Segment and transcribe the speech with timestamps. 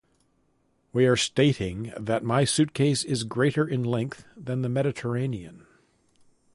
[0.91, 5.67] We are stating that my suitcase is greater in length than the Mediterranean.